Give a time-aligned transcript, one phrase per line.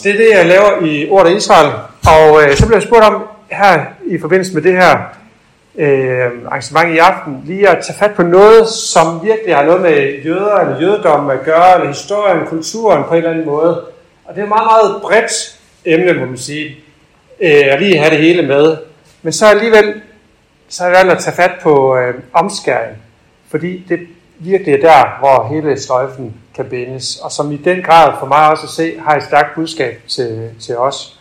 [0.00, 1.72] Så det er det, jeg laver i Ordet Israel.
[2.06, 4.98] Og øh, så blev jeg spurgt om her i forbindelse med det her
[5.78, 10.22] øh, arrangement i aften, lige at tage fat på noget, som virkelig har noget med
[10.24, 13.84] jøder eller jødedom at gøre, eller historien, kulturen på en eller anden måde.
[14.24, 16.76] Og det er et meget, meget bredt emne, må man sige,
[17.40, 18.76] øh, at lige have det hele med.
[19.22, 20.00] Men så alligevel,
[20.68, 22.96] så har jeg valgt at tage fat på øh, omskæring,
[23.50, 23.98] fordi det
[24.40, 28.50] virkelig er der, hvor hele sløjfen kan bindes, og som i den grad for mig
[28.50, 31.20] også at se, har et stærkt budskab til, til os.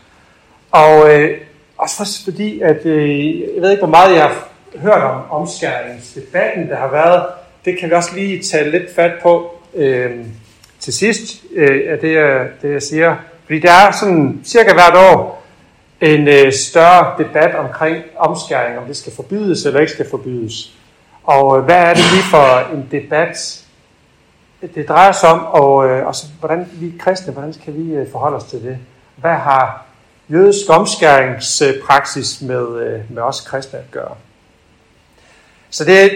[0.72, 1.38] Og øh,
[1.78, 6.76] også fordi, at øh, jeg ved ikke, hvor meget jeg har hørt om omskæringsdebatten, der
[6.76, 7.26] har været.
[7.66, 10.12] Det kan vi også lige tage lidt fat på øh,
[10.80, 13.16] til sidst øh, af det, jeg, det, jeg siger.
[13.46, 15.44] Fordi der er sådan cirka hvert år
[16.02, 20.79] en øh, større debat omkring omskæring, om det skal forbydes eller ikke skal forbydes.
[21.24, 23.66] Og øh, hvad er det lige for en debat,
[24.62, 28.38] det drejer sig om, og øh, også, hvordan vi kristne, hvordan kan vi øh, forholde
[28.38, 28.78] os til det?
[29.16, 29.86] Hvad har
[30.30, 34.16] jødisk omskæringspraksis med, øh, med os kristne at gøre?
[35.70, 36.10] Så det er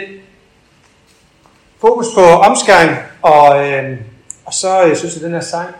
[1.81, 3.97] fokus på omskæring, og, øh,
[4.45, 5.75] og så jeg synes jeg, at den her sang,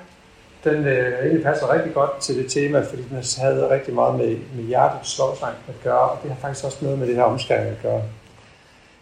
[0.63, 4.37] den øh, egentlig passer rigtig godt til det tema, fordi den havde rigtig meget med,
[4.55, 7.67] med hjertets lovsang at gøre, og det har faktisk også noget med det her omskæring
[7.67, 8.01] at gøre.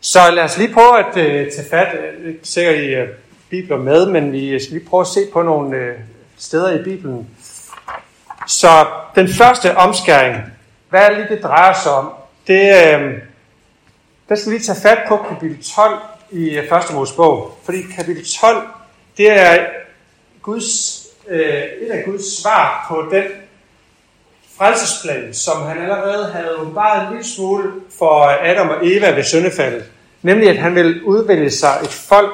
[0.04, 1.88] Så lad os lige prøve at øh, tage fat,
[2.44, 3.08] sikkert i øh,
[3.50, 5.96] bibler med, men vi skal lige prøve at se på nogle øh,
[6.38, 7.30] steder i Bibelen.
[8.48, 8.86] Så
[9.16, 10.36] den første omskæring,
[10.90, 12.12] hvad er det lige, det drejer sig om?
[12.48, 13.14] Det, øh,
[14.30, 16.00] der skal vi lige tage fat på kapitel 12
[16.32, 17.60] i øh, første Mosebog.
[17.64, 18.68] Fordi kapitel 12,
[19.18, 19.66] det er
[20.42, 23.24] Guds, øh, et af Guds svar på den
[24.62, 29.92] frelsesplan, som han allerede havde bare en lille smule for Adam og Eva ved syndefaldet.
[30.22, 32.34] Nemlig at han vil udvælge sig et folk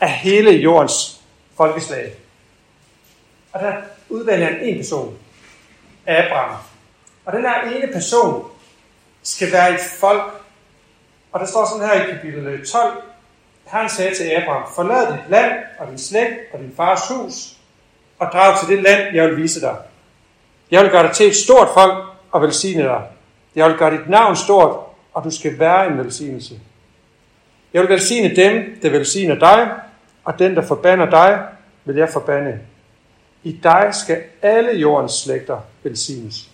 [0.00, 1.20] af hele jordens
[1.56, 2.12] folkeslag.
[3.52, 3.72] Og der
[4.08, 5.18] udvælger han en person,
[6.06, 6.56] Abraham.
[7.24, 8.44] Og den her ene person
[9.22, 10.32] skal være et folk.
[11.32, 13.02] Og der står sådan her i kapitel øh, 12,
[13.66, 17.56] han sagde til Abraham, forlad dit land og din slægt og din fars hus,
[18.18, 19.76] og drag til det land, jeg vil vise dig.
[20.72, 23.02] Jeg vil gøre dig til et stort folk og velsigne dig.
[23.56, 24.76] Jeg vil gøre dit navn stort,
[25.14, 26.54] og du skal være en velsignelse.
[27.72, 29.70] Jeg vil velsigne dem, der velsigner dig,
[30.24, 31.42] og den, der forbander dig,
[31.84, 32.58] vil jeg forbande.
[33.42, 36.48] I dig skal alle jordens slægter velsignes.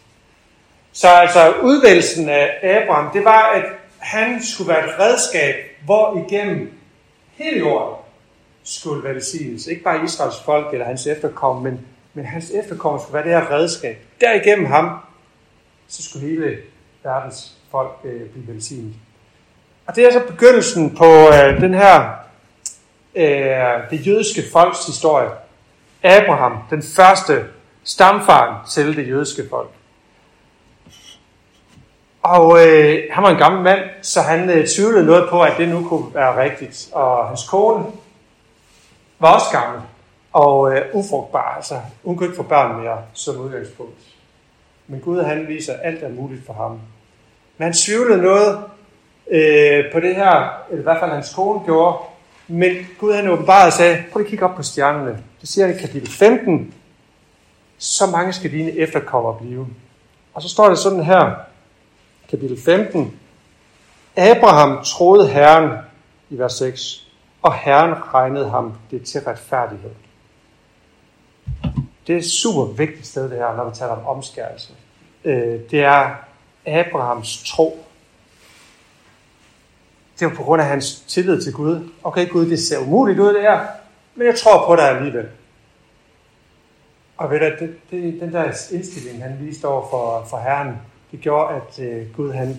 [0.92, 3.64] Så altså udvælgelsen af Abraham, det var, at
[3.98, 5.54] han skulle være et redskab,
[5.84, 6.72] hvor igennem
[7.30, 7.96] hele jorden
[8.64, 9.66] skulle velsignes.
[9.66, 11.80] Ikke bare Israels folk eller hans efterkommere, men,
[12.14, 14.07] men hans efterkommere skulle være det her redskab.
[14.20, 14.98] Derigennem ham,
[15.88, 16.58] så skulle hele
[17.04, 18.94] verdens folk øh, blive velsignet.
[19.86, 22.10] Og det er så begyndelsen på øh, den her,
[23.14, 25.30] øh, det jødiske folks historie.
[26.02, 27.44] Abraham, den første
[27.84, 29.70] stamfaren til det jødiske folk.
[32.22, 35.68] Og øh, han var en gammel mand, så han øh, tvivlede noget på, at det
[35.68, 36.88] nu kunne være rigtigt.
[36.92, 37.84] Og hans kone
[39.18, 39.82] var også gammel
[40.32, 41.54] og øh, ufrugtbar.
[41.56, 44.07] Altså, hun kunne ikke få børn mere som udgangspunkt.
[44.88, 46.70] Men Gud han viser, at alt er muligt for ham.
[47.58, 48.58] Men han tvivlede noget
[49.30, 51.98] øh, på det her, eller i hvert fald hans kone gjorde.
[52.48, 55.22] Men Gud han åbenbart og sagde, prøv at kigge op på stjernerne.
[55.40, 56.74] Det siger han i kapitel 15.
[57.78, 59.66] Så mange skal dine efterkommere blive.
[60.34, 61.34] Og så står det sådan her,
[62.30, 63.18] kapitel 15.
[64.16, 65.78] Abraham troede Herren,
[66.30, 67.08] i vers 6,
[67.42, 69.90] og Herren regnede ham det til retfærdighed.
[72.06, 74.72] Det er et super vigtigt sted, det her, når vi taler om omskærelse.
[75.24, 76.14] Øh, det er
[76.66, 77.84] Abrahams tro.
[80.20, 81.88] Det var på grund af hans tillid til Gud.
[82.02, 83.66] Okay, Gud, det ser umuligt ud, det her,
[84.14, 85.28] men jeg tror på dig alligevel.
[87.16, 90.76] Og ved du, det, det, den der indstilling, han viste over for, for Herren,
[91.10, 92.58] det gjorde, at øh, Gud han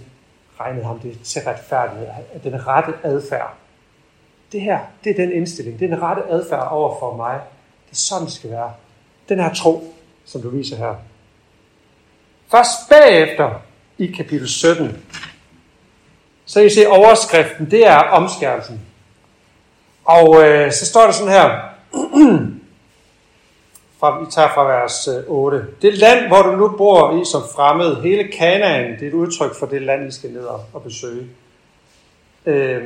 [0.59, 3.53] regnede ham det til retfærdighed, at den rette adfærd.
[4.51, 7.39] Det her, det er den indstilling, det er den rette adfærd over for mig.
[7.85, 8.73] Det er sådan, det skal være.
[9.29, 9.93] Den her tro,
[10.25, 10.95] som du viser her.
[12.51, 13.61] Først bagefter,
[13.97, 15.05] i kapitel 17,
[16.45, 18.81] så I se overskriften, det er omskærelsen.
[20.05, 21.59] Og øh, så står der sådan her,
[23.99, 25.67] fra, vi tager fra vers øh, 8.
[25.81, 29.59] Det land, hvor du nu bor i som fremmed, hele Kanaan, det er et udtryk
[29.59, 31.27] for det land, I skal ned og besøge.
[32.45, 32.83] Øh,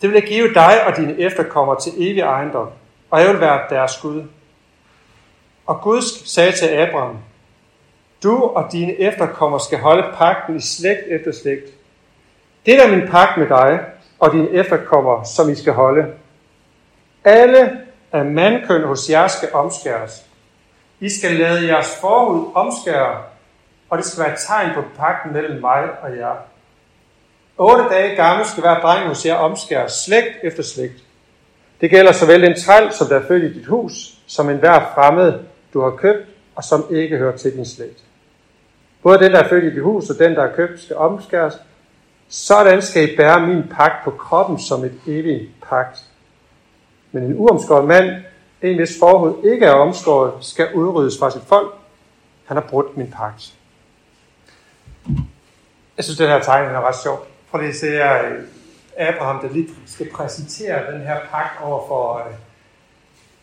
[0.00, 2.68] det vil jeg give dig og dine efterkommere til evig ejendom,
[3.10, 4.22] og jeg vil være deres Gud.
[5.66, 7.18] Og Gud sagde til Abraham,
[8.22, 11.66] du og dine efterkommere skal holde pagten i slægt efter slægt.
[12.66, 13.80] Det er min pagt med dig
[14.18, 16.06] og dine efterkommere, som I skal holde.
[17.24, 17.80] Alle
[18.12, 20.24] af mandkøn hos jer skal omskæres.
[21.00, 23.22] I skal lade jeres forhud omskære,
[23.90, 26.34] og det skal være et tegn på pakten mellem mig og jer.
[27.58, 31.02] Otte dage gammel skal være dreng hos jer omskære slægt efter slægt.
[31.80, 33.92] Det gælder såvel den træl, som der er født i dit hus,
[34.26, 35.32] som enhver fremmed,
[35.74, 37.98] du har købt, og som ikke hører til din slægt.
[39.02, 41.54] Både den, der er født i det hus, og den, der er købt, skal omskæres.
[42.28, 46.04] Sådan skal I bære min pagt på kroppen som et evigt pagt.
[47.12, 48.22] Men en uomskåret mand,
[48.62, 51.74] en hvis forhud ikke er omskåret, skal udryddes fra sit folk.
[52.44, 53.54] Han har brudt min pagt.
[55.96, 57.26] Jeg synes, den her tegning er ret sjov.
[57.50, 58.42] Prøv lige at se øh,
[58.96, 62.34] Abraham, der lige skal præsentere den her pagt over for øh,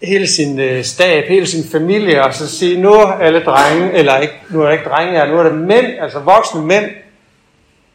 [0.02, 4.18] hele sin øh, stab, hele sin familie, og så sige, nu er alle drenge, eller
[4.18, 6.92] ikke, nu er det ikke drenge her, nu er det mænd, altså voksne mænd,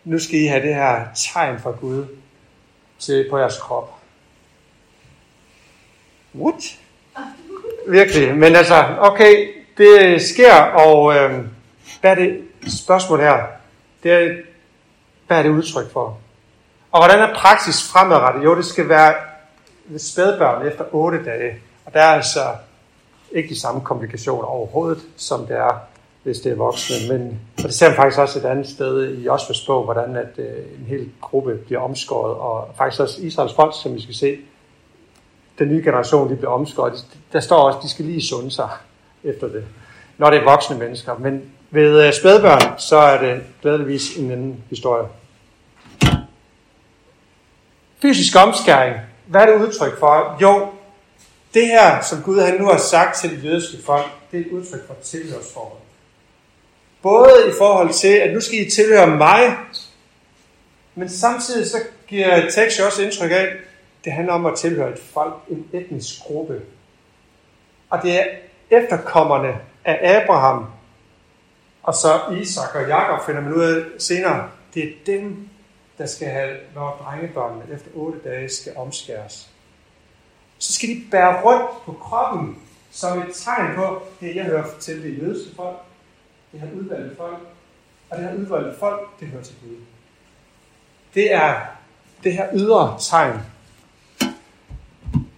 [0.05, 2.05] nu skal I have det her tegn fra Gud
[2.99, 3.95] til, på jeres krop.
[6.35, 6.79] What?
[7.89, 8.37] Virkelig.
[8.37, 9.49] Men altså, okay,
[9.79, 11.45] det sker, og øh,
[12.01, 13.47] hvad er det spørgsmål her?
[14.03, 14.35] Det er,
[15.27, 16.19] hvad er det udtryk for?
[16.93, 18.45] Og hvordan er praksis fremadrettet?
[18.45, 19.15] Jo, det skal være
[19.99, 21.61] spædbørn efter 8 dage.
[21.93, 22.41] Og der er altså
[23.33, 25.81] ikke de samme komplikationer overhovedet, som det er,
[26.23, 27.19] hvis det er voksne.
[27.19, 30.39] Men, og det ser man faktisk også et andet sted i Osvars bog, hvordan at,
[30.39, 34.39] øh, en hel gruppe bliver omskåret, og faktisk også Israels folk, som vi skal se,
[35.59, 37.07] den nye generation, de bliver omskåret.
[37.33, 38.69] Der står også, at de skal lige sunde sig
[39.25, 39.65] efter det,
[40.19, 41.19] når det er voksne mennesker.
[41.19, 45.09] Men ved øh, spædbørn, så er det glædeligvis en anden historie.
[48.03, 48.97] Fysisk omskæring,
[49.27, 50.37] hvad er det udtryk for?
[50.43, 50.69] Jo,
[51.55, 54.51] det her, som Gud han nu har sagt til det jødiske folk, det er et
[54.51, 55.79] udtryk for tilhørsforhold.
[57.03, 59.57] Både i forhold til, at nu skal I tilhøre mig,
[60.95, 63.57] men samtidig så giver tekst også indtryk af, at
[64.05, 66.61] det handler om at tilhøre et folk, en etnisk gruppe.
[67.91, 68.25] Og det er
[68.71, 70.67] efterkommerne af Abraham,
[71.83, 75.49] og så Isak og Jakob finder man ud af senere, det er dem,
[75.99, 79.52] der skal have, når drengebørnene efter otte dage skal omskæres.
[80.63, 82.59] Så skal de bære rundt på kroppen
[82.91, 85.77] som et tegn på, det jeg hører til det jødiske folk,
[86.53, 87.39] det her udvalgte folk,
[88.11, 89.77] og det her udvalgte folk, det hører til Gud.
[91.15, 91.55] Det er
[92.25, 93.39] det her ydre tegn.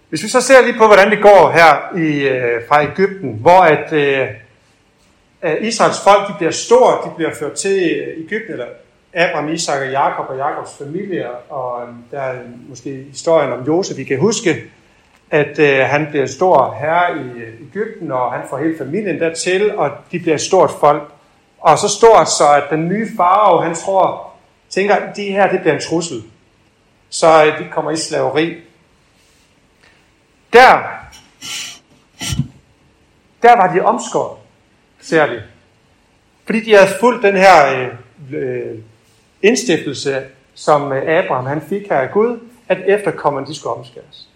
[0.09, 3.61] Hvis vi så ser lige på, hvordan det går her i, øh, fra Ægypten, hvor
[3.61, 4.27] at øh,
[5.61, 8.67] Israels folk de bliver store, de bliver ført til øh, Ægypten, eller
[9.13, 13.97] Abraham, Isak og Jakob og Jakobs familie, og øh, der er måske historien om Josef,
[13.97, 14.63] vi kan huske,
[15.31, 19.77] at øh, han bliver stor herre i øh, Ægypten, og han får hele familien dertil,
[19.77, 21.11] og de bliver et stort folk.
[21.59, 24.31] Og så stort så, at den nye farve, han tror,
[24.69, 26.23] tænker, at det her det bliver en trussel.
[27.09, 28.57] Så øh, de kommer i slaveri.
[30.53, 30.79] Der,
[33.41, 34.37] der var de omskåret,
[35.01, 35.39] ser vi.
[36.45, 37.87] Fordi de havde fulgt den her
[38.31, 38.79] øh, øh
[39.41, 40.23] indstiftelse,
[40.53, 44.29] som øh, Abraham han fik her af Gud, at efterkommerne de skulle omskæres.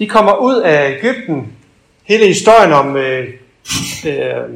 [0.00, 1.52] De kommer ud af Ægypten.
[2.04, 3.28] Hele historien om øh,
[4.06, 4.50] øh,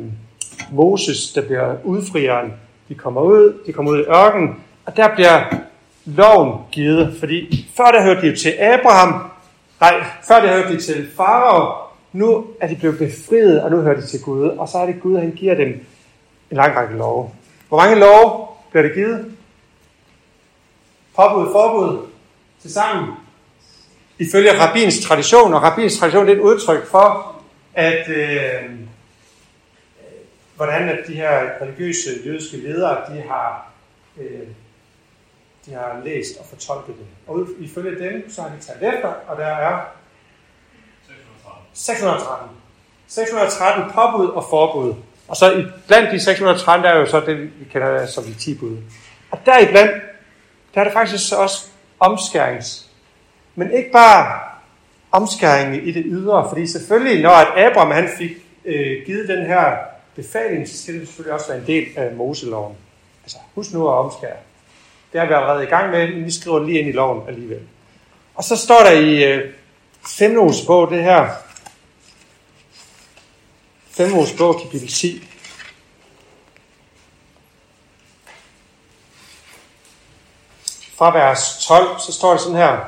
[0.73, 2.53] Moses, der bliver udfrieren,
[2.89, 5.55] de kommer ud, de kommer ud i ørkenen, og der bliver
[6.05, 9.31] loven givet, fordi før der hørte de jo til Abraham,
[9.81, 11.75] nej, før der hørte de til Farao,
[12.13, 15.01] nu er de blevet befriet, og nu hører de til Gud, og så er det
[15.03, 15.69] Gud, han giver dem
[16.51, 17.31] en lang række love.
[17.69, 19.33] Hvor mange love bliver det givet?
[21.17, 21.99] Påbud, forbud,
[22.63, 23.24] til sammen.
[24.19, 27.37] Ifølge rabbins tradition, og rabbins tradition det er et udtryk for,
[27.75, 28.71] at øh,
[30.57, 33.73] hvordan at de her religiøse jødiske ledere, de har,
[34.21, 34.49] øh,
[35.67, 37.07] de har læst og fortolket det.
[37.27, 39.81] Og ifølge dem, så har de talt efter, og der er
[41.75, 42.49] 613.
[43.09, 44.95] 613 påbud og forbud.
[45.29, 48.35] Og så i blandt de 613, der er jo så det, vi kender som de
[48.35, 48.77] 10 bud.
[49.31, 49.93] Og der i blandt,
[50.75, 51.67] der er der faktisk også
[52.01, 52.91] omskærings.
[53.55, 54.41] Men ikke bare
[55.13, 58.31] omskæring i det ydre, fordi selvfølgelig, når at Abraham han fik
[58.65, 59.77] øh, givet den her
[60.15, 62.77] befaling, så skal det selvfølgelig også være en del af Moseloven.
[63.23, 64.37] Altså, husk nu at omskære.
[65.13, 67.61] Det har vi allerede i gang med, men vi skriver lige ind i loven alligevel.
[68.35, 69.53] Og så står der i øh,
[70.07, 70.53] 5.
[70.67, 71.29] bog det her,
[73.97, 75.29] Femmos bog, kapitel 10.
[80.97, 82.79] Fra vers 12, så står det sådan her.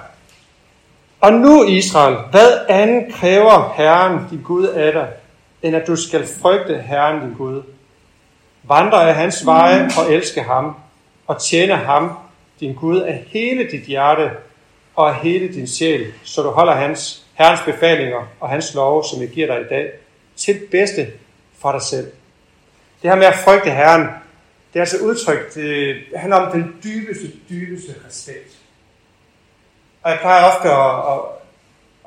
[1.20, 5.08] Og nu, Israel, hvad andet kræver Herren, din Gud, af dig,
[5.62, 7.62] end at du skal frygte Herren, din Gud?
[8.62, 10.76] Vandre af hans veje og elske ham,
[11.26, 12.12] og tjene ham,
[12.60, 14.30] din Gud, af hele dit hjerte
[14.94, 19.20] og af hele din sjæl, så du holder hans, Herrens befalinger og hans love, som
[19.20, 19.90] jeg giver dig i dag,
[20.36, 21.06] til bedste
[21.58, 22.06] for dig selv.
[23.02, 24.02] Det her med at frygte Herren,
[24.72, 28.58] det er altså udtrykt, øh, det handler om den dybeste, dybeste respekt.
[30.06, 31.20] Og jeg plejer ofte at, at,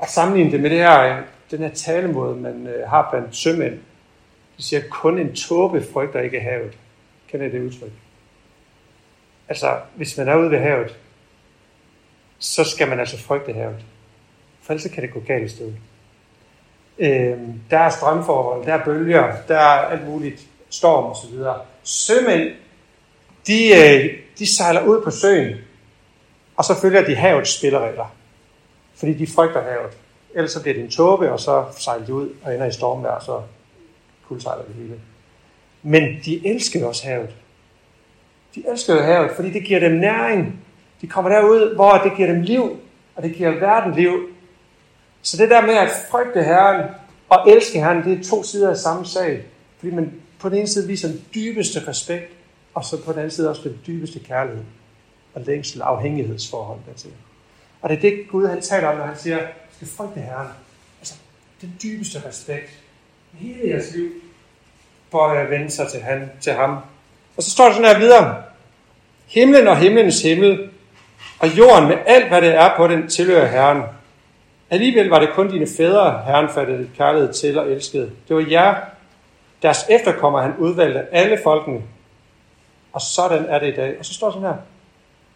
[0.02, 3.80] at sammenligne det med det her, øh, den her talemåde, man øh, har blandt sømænd.
[4.58, 6.78] De siger, at kun en tåbe frygter ikke havet.
[7.28, 7.92] Kender I det udtryk?
[9.50, 10.98] Altså, hvis man er ude ved havet,
[12.38, 13.86] så skal man altså frygte havet.
[14.62, 15.76] For ellers kan det gå galt i stedet.
[17.00, 21.62] Øhm, der er strømforhold, der er bølger, der er alt muligt storm osv.
[21.84, 22.56] Sømænd,
[23.48, 25.58] de, øh, de sejler ud på søen,
[26.60, 28.16] og så følger de havets spilleregler.
[28.96, 29.98] Fordi de frygter havet.
[30.36, 33.12] Ellers så bliver det en tåbe, og så sejler de ud og ender i stormvejr,
[33.12, 33.42] og så
[34.28, 35.00] kuldsejler det hele.
[35.84, 37.30] Men de elsker også havet.
[38.56, 40.60] De elsker jo havet, fordi det giver dem næring.
[41.02, 42.80] De kommer derud, hvor det giver dem liv,
[43.16, 44.30] og det giver verden liv.
[45.22, 46.90] Så det der med at frygte Herren
[47.30, 49.44] og elske Herren, det er to sider af samme sag.
[49.78, 52.34] Fordi man på den ene side viser den dybeste respekt,
[52.74, 54.64] og så på den anden side også den dybeste kærlighed
[55.34, 57.12] og længsel afhængighedsforhold dertil.
[57.82, 60.48] Og det er det, Gud han taler om, når han siger, at skal frygte Herren.
[61.00, 61.16] Altså,
[61.62, 62.70] den dybeste respekt.
[63.34, 64.10] Hele jeres liv
[65.12, 66.78] for at vende sig til, han, til ham.
[67.38, 68.44] Og så står der sådan her videre.
[69.28, 70.70] Himlen og himlens himmel,
[71.40, 73.84] og jorden med alt, hvad det er på den, tilhører Herren.
[74.70, 78.12] Alligevel var det kun dine fædre, Herren fattede kærlighed til og elskede.
[78.28, 78.76] Det var jer,
[79.62, 81.82] deres efterkommer han udvalgte alle folkene.
[82.94, 84.00] Og sådan er det i dag.
[84.00, 84.58] Og så står sådan her.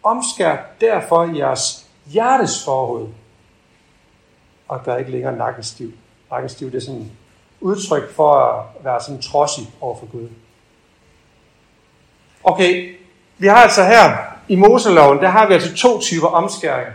[0.04, 3.08] Omskær derfor jeres hjertes forhud.
[4.68, 5.92] Og gør ikke længere nakken stiv.
[6.30, 7.10] Nakken stiv, det er sådan
[7.60, 10.28] udtryk for at være sådan trodsig over for Gud.
[12.44, 12.96] Okay,
[13.38, 14.16] vi har altså her
[14.48, 16.88] i Moseloven, der har vi altså to typer omskæring.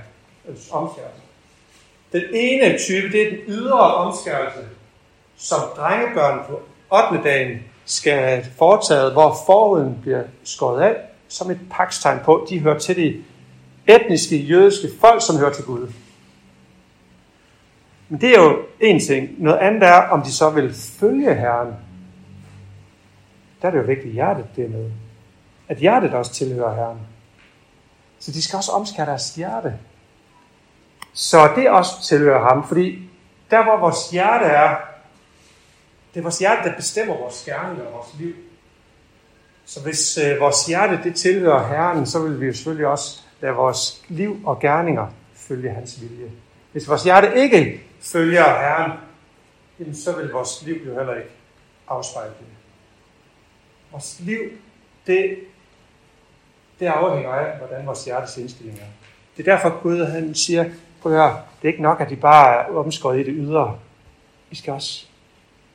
[0.47, 1.21] Øh, omskærelse.
[2.11, 4.59] Den ene type, det er den ydre omskærelse,
[5.37, 6.61] som drengebørn på
[7.11, 7.23] 8.
[7.23, 10.95] dagen skal foretaget, hvor forhuden bliver skåret af,
[11.29, 13.23] som et pakstegn på, de hører til det
[13.87, 15.91] etniske jødiske folk, som hører til Gud.
[18.09, 19.43] Men det er jo en ting.
[19.43, 21.73] Noget andet er, om de så vil følge Herren.
[23.61, 24.91] Der er det jo vigtigt, at hjertet det er med.
[25.67, 26.99] At hjertet også tilhører Herren.
[28.19, 29.73] Så de skal også omskære deres hjerte.
[31.13, 33.09] Så det også tilhører ham, fordi
[33.51, 34.75] der hvor vores hjerte er,
[36.13, 38.35] det er vores hjerte, der bestemmer vores gerninger og vores liv.
[39.69, 43.53] Så hvis øh, vores hjerte det tilhører Herren, så vil vi jo selvfølgelig også lade
[43.53, 46.31] vores liv og gerninger følge hans vilje.
[46.71, 48.91] Hvis vores hjerte ikke følger Herren,
[49.79, 51.29] jamen, så vil vores liv jo heller ikke
[51.87, 52.45] afspejle det.
[53.91, 54.39] Vores liv,
[55.07, 55.35] det,
[56.79, 58.85] det afhænger af, hvordan vores hjertes indstilling er.
[59.37, 60.65] Det er derfor Gud han siger,
[61.01, 63.79] prøv at høre, det er ikke nok, at de bare er omskåret i det ydre.
[64.51, 65.05] I skal også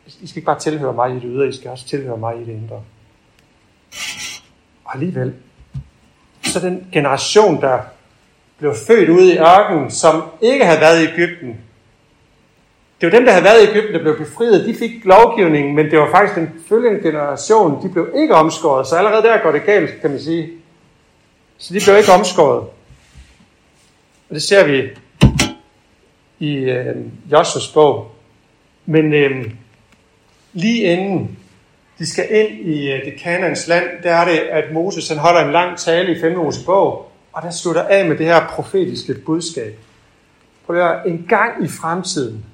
[0.07, 2.45] i skal ikke bare tilhøre mig i det ydre, I skal også tilhøre mig i
[2.45, 2.83] det indre.
[4.85, 5.35] Og alligevel,
[6.43, 7.79] så den generation, der
[8.59, 11.59] blev født ude i ørkenen, som ikke havde været i Ægypten,
[13.01, 14.67] det var dem, der havde været i Ægypten, der blev befriet.
[14.67, 18.87] De fik lovgivningen, men det var faktisk den følgende generation, de blev ikke omskåret.
[18.87, 20.51] Så allerede der går det galt, kan man sige.
[21.59, 22.61] Så de blev ikke omskåret.
[24.29, 24.91] Og det ser vi
[26.39, 26.97] i øh,
[27.33, 28.13] Joshuas bog.
[28.87, 29.51] Men øh,
[30.53, 31.39] lige inden
[31.99, 35.41] de skal ind i øh, det kanans land, der er det, at Moses han holder
[35.45, 36.53] en lang tale i 5.
[36.67, 39.79] bog, og der slutter af med det her profetiske budskab.
[40.67, 42.45] Prøv at høre, en gang i fremtiden,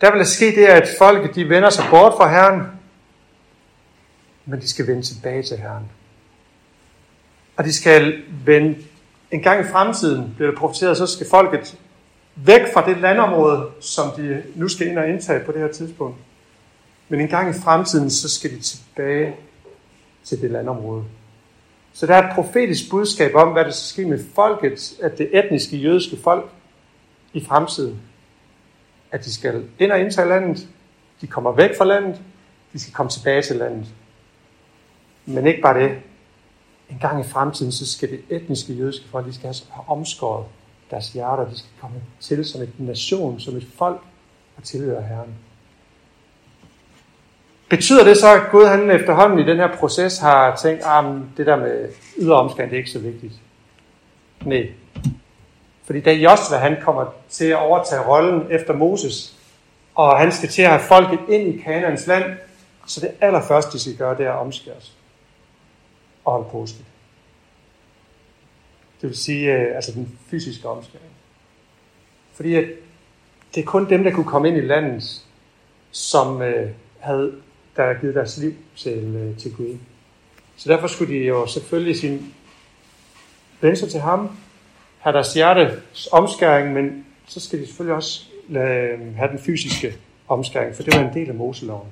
[0.00, 2.62] der vil der ske det, at folket de vender sig bort fra Herren,
[4.44, 5.84] men de skal vende tilbage til Herren.
[7.56, 8.76] Og de skal vende,
[9.30, 11.78] en gang i fremtiden, bliver det profeteret, så skal folket
[12.34, 16.16] væk fra det landområde, som de nu skal ind og indtage på det her tidspunkt.
[17.14, 19.36] Men en gang i fremtiden, så skal de tilbage
[20.24, 21.04] til det landområde.
[21.92, 25.38] Så der er et profetisk budskab om, hvad der skal ske med folket, at det
[25.38, 26.50] etniske jødiske folk
[27.32, 28.00] i fremtiden.
[29.10, 30.68] At de skal ind og indtage landet,
[31.20, 32.20] de kommer væk fra landet,
[32.72, 33.86] de skal komme tilbage til landet.
[35.26, 35.98] Men ikke bare det.
[36.90, 40.46] En gang i fremtiden, så skal det etniske jødiske folk, de skal have omskåret
[40.90, 44.00] deres hjerter, de skal komme til som et nation, som et folk
[44.56, 45.34] og tilhøre Herren.
[47.68, 51.16] Betyder det så, at Gud han efterhånden i den her proces har tænkt, at ah,
[51.36, 53.32] det der med ydre omskæring, det er ikke så vigtigt?
[54.44, 54.68] Nej.
[55.84, 59.36] Fordi da Josva han kommer til at overtage rollen efter Moses,
[59.94, 62.24] og han skal til at have folket ind i Kanaans land,
[62.86, 64.96] så det allerførste, de skal gøre, det er at omskæres
[66.24, 66.78] og holde påske.
[69.00, 71.10] Det vil sige, øh, altså den fysiske omskæring.
[72.34, 72.64] Fordi at
[73.54, 75.24] det er kun dem, der kunne komme ind i landet,
[75.90, 77.32] som øh, havde
[77.76, 79.78] der har givet deres liv til, øh, til Gud.
[80.56, 82.34] Så derfor skulle de jo selvfølgelig sin
[83.60, 84.36] vende sig til ham,
[84.98, 89.94] have deres hjertes omskæring, men så skal de selvfølgelig også lade, have den fysiske
[90.28, 91.88] omskæring, for det var en del af Moseloven.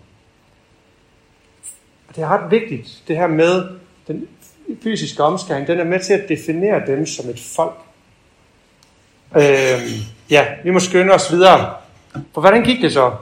[2.09, 3.69] Og det er ret vigtigt, det her med
[4.09, 4.29] den
[4.83, 7.79] fysiske omskæring, den er med til at definere dem som et folk.
[9.37, 11.75] Øhm, ja, vi må skynde os videre.
[12.35, 13.17] For hvordan gik det så?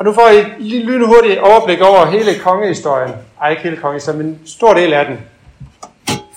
[0.00, 0.38] Og nu får I
[0.78, 3.14] et lynhurtigt overblik over hele kongehistorien.
[3.40, 5.20] Ej, ikke hele kongehistorien, men en stor del af den.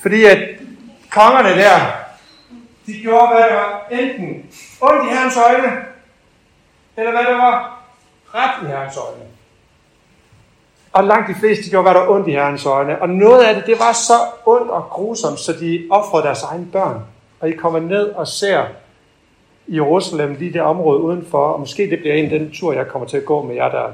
[0.02, 0.38] Fordi at
[1.10, 1.80] kongerne der,
[2.86, 4.46] de gjorde, hvad der var enten
[4.82, 5.72] ondt i herrens øjne,
[6.98, 7.84] eller hvad der var
[8.34, 9.24] ret i herrens øjne.
[10.94, 13.02] Og langt de fleste, gjorde, hvad der var ondt i herrens øjne.
[13.02, 16.66] Og noget af det, det var så ondt og grusomt, så de offrede deres egne
[16.66, 17.02] børn.
[17.40, 18.66] Og I kommer ned og ser
[19.68, 23.18] Jerusalem, lige det område udenfor, og måske det bliver en den tur, jeg kommer til
[23.18, 23.92] at gå med jer, der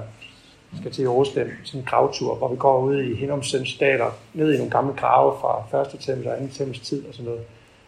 [0.79, 4.57] skal til Jerusalem, sådan en gravtur, hvor vi går ud i Hinnomsens daler, ned i
[4.57, 7.41] nogle gamle grave fra første tempel og anden tempels tid og sådan noget,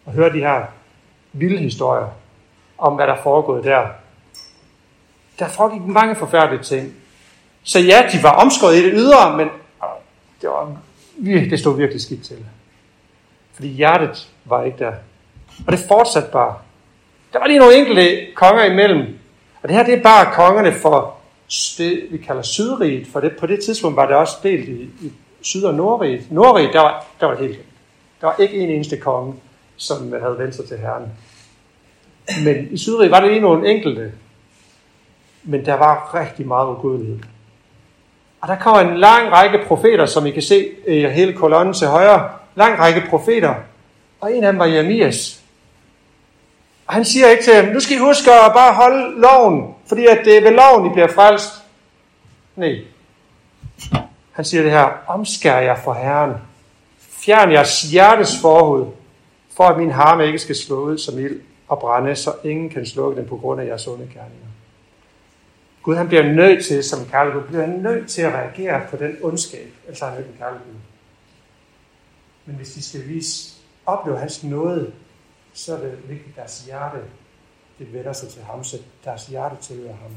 [0.06, 0.64] og høre de her
[1.32, 2.08] vilde historier
[2.78, 3.86] om, hvad der er foregået der.
[5.38, 6.94] Der foregik mange forfærdelige ting.
[7.62, 9.48] Så ja, de var omskåret i det ydre, men
[10.40, 10.76] det, var,
[11.24, 12.46] det stod virkelig skidt til.
[13.54, 14.92] Fordi hjertet var ikke der.
[15.66, 16.56] Og det fortsatte bare.
[17.32, 19.18] Der var lige nogle enkelte konger imellem.
[19.62, 21.16] Og det her, det er bare kongerne for
[21.78, 23.06] det, vi kalder Sydriget.
[23.12, 26.30] For det, på det tidspunkt var det også delt i, i Syd- og Nordriget.
[26.30, 27.58] Nordriget, der var, der var helt
[28.20, 29.34] Der var ikke en eneste konge,
[29.76, 31.12] som havde vendt sig til Herren.
[32.44, 34.12] Men i Sydriget var det lige nogle enkelte.
[35.42, 37.18] Men der var rigtig meget ugudelighed.
[38.40, 41.86] Og der kommer en lang række profeter, som I kan se i hele kolonnen til
[41.86, 42.30] højre.
[42.54, 43.54] Lang række profeter.
[44.20, 45.41] Og en af dem var Jeremias.
[46.92, 50.06] Og han siger ikke til dem, nu skal I huske at bare holde loven, fordi
[50.06, 51.62] at det er ved loven, I bliver frelst.
[52.56, 52.76] Nej.
[54.32, 56.32] Han siger det her, omskær jer for Herren.
[56.98, 58.86] Fjern jeres hjertes forhud,
[59.56, 62.86] for at min harme ikke skal slå ud som ild og brænde, så ingen kan
[62.86, 64.48] slukke den på grund af jeres onde gerninger.
[65.82, 69.72] Gud han bliver nødt til, som kærlighed, bliver nødt til at reagere på den ondskab,
[69.86, 70.74] ellers har han ikke en kærlighed.
[72.46, 73.54] Men hvis de skal vise,
[73.86, 74.92] opleve hans nåde,
[75.54, 76.98] så er det vigtigt, at deres hjerte
[77.78, 80.10] det vender sig til ham, så deres hjerte tilhører ham.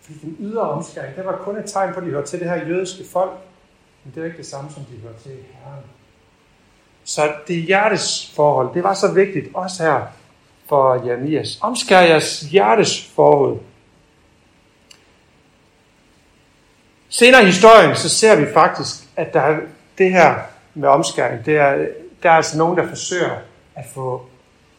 [0.00, 2.48] Fordi den ydre omskæring, det var kun et tegn på, at de hørte til det
[2.48, 3.32] her jødiske folk,
[4.04, 5.84] men det er ikke det samme, som de hørte til Herren.
[7.04, 10.06] Så det hjertes forhold, det var så vigtigt, også her
[10.68, 11.58] for Jeremias.
[11.60, 13.60] Omskær jeres hjertes forhold.
[17.08, 19.60] Senere i historien, så ser vi faktisk, at der er
[19.98, 20.38] det her
[20.74, 21.86] med omskæring, det er,
[22.22, 23.38] der er altså nogen, der forsøger
[23.76, 24.26] at få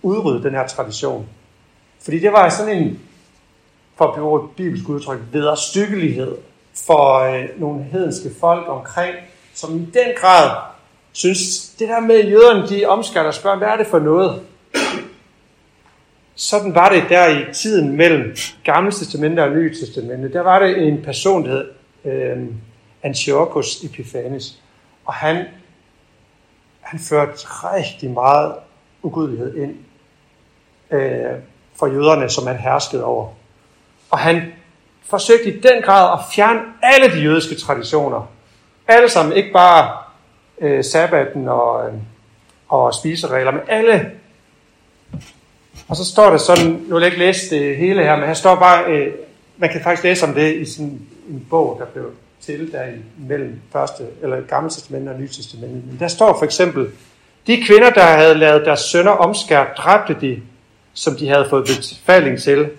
[0.01, 1.27] udryddet den her tradition.
[2.01, 2.99] Fordi det var sådan en,
[3.95, 6.37] for at bruge et bibelsk udtryk, vederstykkelighed
[6.85, 9.15] for øh, nogle hedenske folk omkring,
[9.53, 10.51] som i den grad
[11.11, 14.41] synes, det der med jøderne, de omskærer og spørger, hvad er det for noget?
[16.35, 20.33] Sådan var det der i tiden mellem Gamle Testamente og Nye Testamente.
[20.33, 21.65] Der var det en person, der hed
[22.05, 22.47] øh,
[23.03, 24.61] Antiochus Epiphanes.
[25.05, 25.45] Og han,
[26.81, 28.53] han førte rigtig meget
[29.03, 29.75] ugudelighed ind
[30.91, 31.35] øh,
[31.75, 33.27] for jøderne, som han herskede over.
[34.09, 34.53] Og han
[35.05, 38.29] forsøgte i den grad at fjerne alle de jødiske traditioner.
[38.87, 39.97] Alle sammen, ikke bare
[40.61, 41.93] øh, sabbaten og, øh,
[42.69, 44.11] og spiseregler, men alle.
[45.87, 48.33] Og så står der sådan, nu vil jeg ikke læse det hele her, men her
[48.33, 49.13] står bare, øh,
[49.57, 52.95] man kan faktisk læse om det i sådan en bog, der blev til der i
[53.17, 55.87] mellem første, eller gamle testament og nye testament.
[55.87, 56.87] Men der står for eksempel,
[57.47, 60.41] de kvinder, der havde lavet deres sønner omskær, dræbte de,
[60.93, 62.69] som de havde fået befaling til.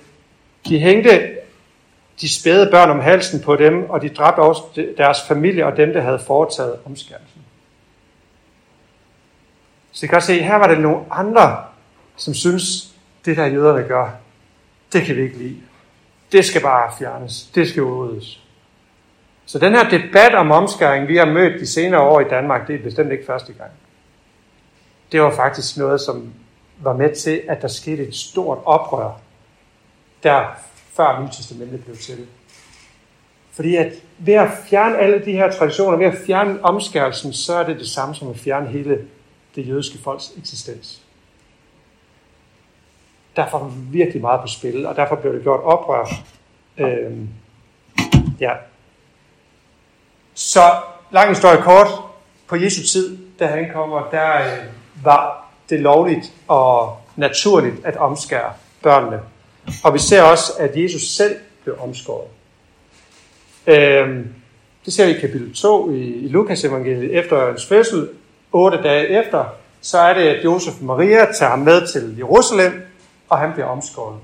[0.69, 1.31] De hængte
[2.21, 4.63] de spæde børn om halsen på dem, og de dræbte også
[4.97, 7.41] deres familie og dem, der havde foretaget omskærelsen.
[9.93, 11.65] Så I kan se, her var det nogle andre,
[12.17, 14.11] som synes, det der jøderne gør,
[14.93, 15.57] det kan vi ikke lide.
[16.33, 17.43] Det skal bare fjernes.
[17.55, 18.41] Det skal udryddes.
[19.47, 22.75] Så den her debat om omskæring, vi har mødt de senere år i Danmark, det
[22.75, 23.71] er bestemt ikke første gang
[25.13, 26.33] det var faktisk noget, som
[26.79, 29.21] var med til, at der skete et stort oprør,
[30.23, 30.47] der
[30.97, 32.27] før Nye Testamentet blev til.
[33.53, 37.67] Fordi at ved at fjerne alle de her traditioner, ved at fjerne omskærelsen, så er
[37.67, 39.09] det det samme som at fjerne hele
[39.55, 41.03] det jødiske folks eksistens.
[43.37, 46.07] Derfor var virkelig meget på spil, og derfor blev det gjort oprør.
[46.79, 47.29] Øhm,
[48.41, 48.53] ja.
[50.35, 50.61] Så
[51.11, 51.89] lang historie kort,
[52.47, 58.53] på Jesu tid, da han kommer, der, øh, var det lovligt og naturligt at omskære
[58.83, 59.21] børnene.
[59.85, 62.29] Og vi ser også, at Jesus selv blev omskåret.
[63.67, 64.35] Øhm,
[64.85, 67.19] det ser vi i kapitel 2 i, i Lukas evangeliet.
[67.19, 68.09] Efter hans fødsel,
[68.53, 69.45] otte dage efter,
[69.81, 72.83] så er det, at Josef og Maria tager ham med til Jerusalem,
[73.29, 74.19] og han bliver omskåret.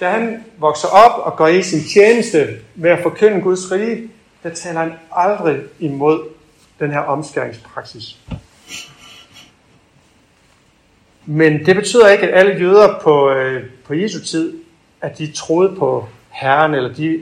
[0.00, 4.10] Da han vokser op og går i sin tjeneste med at forkynde Guds rige,
[4.42, 6.28] der taler han aldrig imod
[6.80, 8.18] den her omskæringspraksis.
[11.26, 14.54] Men det betyder ikke, at alle jøder på, øh, på Jesu tid,
[15.00, 17.20] at de troede på Herren, eller de,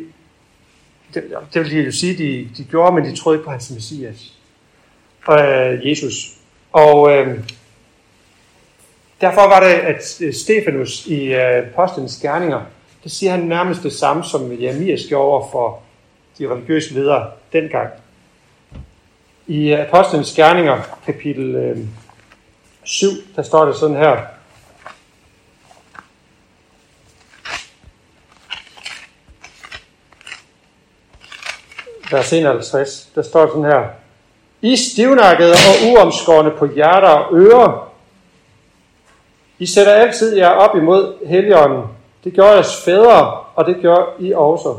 [1.14, 3.70] det, det vil de jo sige, de, de gjorde, men de troede ikke på hans
[3.70, 4.32] messias,
[5.30, 6.14] øh, Jesus.
[6.72, 7.38] Og øh,
[9.20, 12.60] derfor var det, at øh, Stefanus i øh, Apostlenes Gerninger,
[13.04, 15.82] det siger han nærmest det samme, som Jeremias gjorde over for
[16.38, 17.90] de religiøse ledere dengang.
[19.46, 21.78] I øh, Apostlenes Gerninger, kapitel øh,
[22.84, 24.16] 7, der står det sådan her.
[32.10, 33.84] Vers 51, der står sådan her.
[34.62, 37.92] I stivnakkede og uomskårne på hjerter og ører.
[39.58, 41.82] I sætter altid jer op imod heligånden.
[42.24, 44.76] Det gjorde jeres fædre, og det gør I også.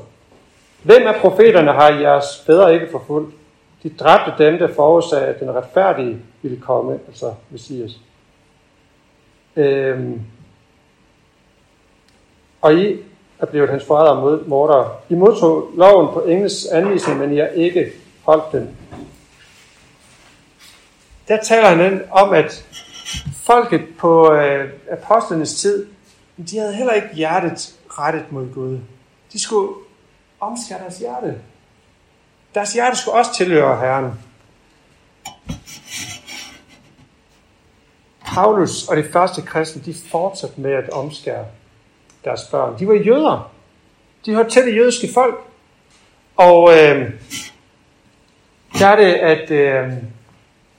[0.84, 3.36] Hvem af profeterne har jeres fædre ikke forfulgt?
[3.84, 8.00] De dræbte dem, der forudsagde, den retfærdige ville komme, altså Messias.
[9.56, 10.22] Øhm,
[12.62, 12.98] og I
[13.40, 14.96] er blevet hans forrædere mod mordere.
[15.10, 17.92] I modtog loven på engelsk anvisning, men I har ikke
[18.26, 18.78] holdt den.
[21.28, 22.66] Der taler han om, at
[23.44, 25.86] folket på øh, apostlenes tid,
[26.50, 28.80] de havde heller ikke hjertet rettet mod Gud.
[29.34, 29.74] De skulle
[30.40, 31.42] omskære deres hjerte.
[32.56, 34.12] Deres hjerte skulle også tilhøre Herren.
[38.34, 41.46] Paulus og de første kristne, de fortsatte med at omskære
[42.24, 42.80] deres børn.
[42.80, 43.52] De var jøder.
[44.26, 45.36] De hørte til det jødiske folk.
[46.36, 47.12] Og øh,
[48.80, 49.94] der er det, at øh,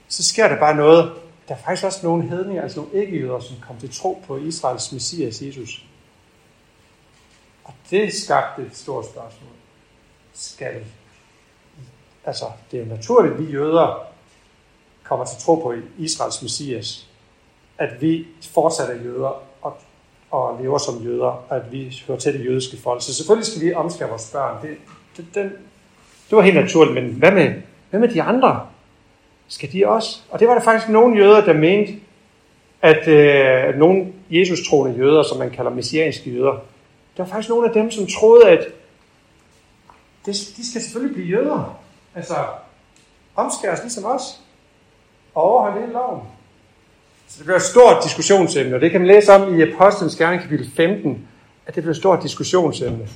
[0.09, 1.13] så sker der bare noget.
[1.49, 4.93] Der er faktisk også nogle hedninger, altså nogle ikke-jøder, som kom til tro på Israels
[4.93, 5.85] messias Jesus.
[7.65, 9.51] Og det skabte et stort spørgsmål.
[10.33, 10.85] Skal
[12.27, 14.07] Altså, det er jo naturligt, at vi jøder
[15.03, 17.09] kommer til tro på Israels messias.
[17.79, 19.77] At vi fortsat er jøder og,
[20.31, 23.03] og lever som jøder, at vi hører til det jødiske folk.
[23.03, 24.63] Så selvfølgelig skal vi omskære vores børn.
[24.63, 24.77] Det,
[25.17, 25.53] det, den,
[26.31, 27.55] det var helt naturligt, men hvad med,
[27.91, 28.67] hvad med de andre?
[29.49, 30.21] Skal de også?
[30.31, 31.93] Og det var der faktisk nogle jøder, der mente,
[32.83, 36.53] at, øh, nogle Jesus-troende jøder, som man kalder messianske jøder,
[37.17, 38.67] der var faktisk nogle af dem, som troede, at
[40.27, 41.79] det, de skal selvfølgelig blive jøder.
[42.15, 42.35] Altså,
[43.37, 44.41] omskæres ligesom os.
[45.35, 46.21] Og overholde hele loven.
[47.29, 50.43] Så det bliver et stort diskussionsemne, og det kan man læse om i Apostlenes Gerning
[50.43, 51.29] kapitel 15,
[51.67, 53.09] at det bliver et stort diskussionsemne.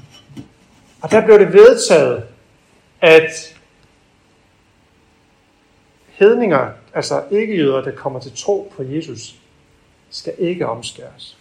[1.03, 2.25] Og der blev det vedtaget,
[3.01, 3.57] at
[6.09, 9.35] hedninger, altså ikke-jøder, der kommer til tro på Jesus,
[10.11, 11.37] skal ikke omskæres.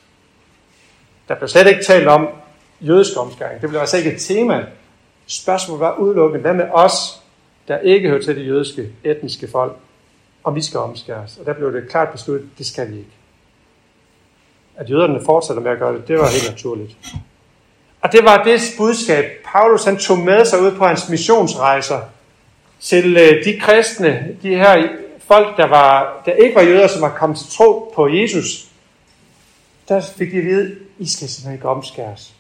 [1.28, 2.28] Der blev slet ikke talt om
[2.82, 3.62] jødisk omskæring.
[3.62, 4.66] Det blev altså ikke et tema.
[5.26, 7.22] Spørgsmålet var udelukkende, hvad med os,
[7.68, 9.78] der ikke hører til det jødiske etniske folk,
[10.44, 11.38] om vi skal omskæres.
[11.38, 13.10] Og der blev det klart besluttet, det skal vi ikke.
[14.76, 16.98] At jøderne fortsætter med at gøre det, det var helt naturligt.
[18.02, 22.02] Og det var det budskab, Paulus han tog med sig ud på hans missionsrejser
[22.80, 24.88] til øh, de kristne, de her
[25.20, 28.68] folk, der, var, der ikke var jøder, som var kommet til tro på Jesus.
[29.90, 32.34] Der fik de at vide, I skal simpelthen ikke omskæres.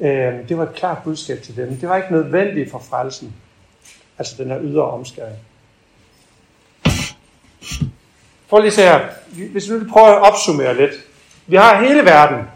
[0.00, 1.76] Øh, det var et klart budskab til dem.
[1.76, 3.34] Det var ikke nødvendigt for frelsen.
[4.18, 5.36] Altså den her ydre omskæring.
[8.48, 9.00] Prøv lige at se her.
[9.52, 10.92] Hvis vi nu prøver at opsummere lidt.
[11.46, 12.46] Vi har hele verden.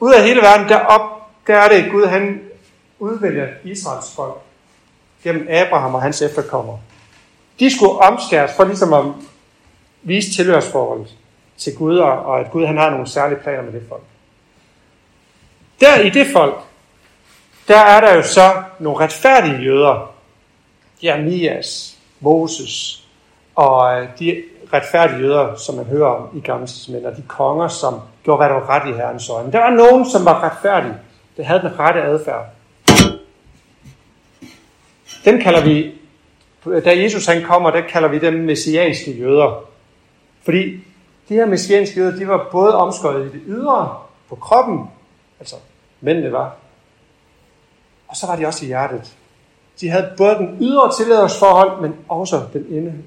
[0.00, 2.42] Ud af hele verden, der, op, der er det Gud, han
[2.98, 4.38] udvælger Israels folk
[5.22, 6.80] gennem Abraham og hans efterkommere.
[7.60, 9.04] De skulle omskæres for ligesom at
[10.02, 11.16] vise tilhørsforholdet
[11.58, 14.02] til Gud, og at Gud han har nogle særlige planer med det folk.
[15.80, 16.54] Der i det folk,
[17.68, 20.14] der er der jo så nogle retfærdige jøder.
[21.02, 23.06] Jeremias, Moses
[23.54, 27.68] og øh, de retfærdige jøder, som man hører om i Gamle Testament, og de konger,
[27.68, 29.52] som gjorde, hvad der var ret i Herrens øjne.
[29.52, 30.94] Der var nogen, som var retfærdige.
[31.36, 32.46] Det havde den rette adfærd.
[35.24, 35.94] Den kalder vi,
[36.84, 39.64] da Jesus han kommer, der kalder vi dem messianske jøder.
[40.44, 40.80] Fordi
[41.28, 43.98] de her messianske jøder, de var både omskåret i det ydre,
[44.28, 44.90] på kroppen,
[45.40, 45.56] altså
[46.00, 46.56] mændene var,
[48.08, 49.16] og så var de også i hjertet.
[49.80, 53.04] De havde både den ydre tilhørsforhold, men også den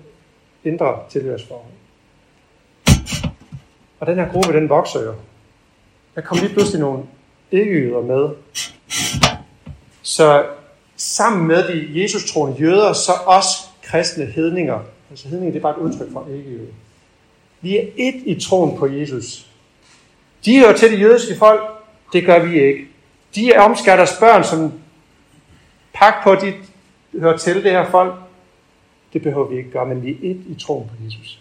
[0.63, 1.71] indre tilhørsforhold.
[3.99, 5.13] Og den her gruppe, den vokser jo.
[6.15, 7.03] Der kom lige pludselig nogle
[7.51, 8.29] ikke-jøder med.
[10.01, 10.45] Så
[10.97, 13.49] sammen med de Jesus-troende jøder, så også
[13.83, 14.79] kristne hedninger.
[15.09, 16.71] Altså hedninger, det er bare et udtryk for ikke-jøder.
[17.61, 19.47] Vi er et i troen på Jesus.
[20.45, 21.61] De hører til det jødiske folk,
[22.13, 22.87] det gør vi ikke.
[23.35, 24.73] De er børn, som
[25.99, 26.53] pak på, de
[27.19, 28.13] hører til det her folk.
[29.13, 31.39] Det behøver vi ikke gøre, men vi er et i troen på Jesus.